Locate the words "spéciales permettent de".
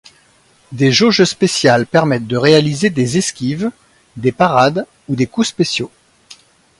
1.25-2.35